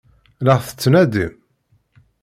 [0.45, 1.33] La ɣ-tettnadim?